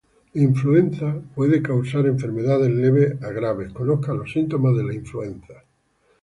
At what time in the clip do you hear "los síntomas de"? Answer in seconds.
4.15-4.83